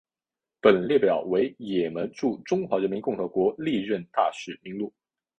[0.59, 4.91] 本列表为也门驻中华人民共和国历任大使名录。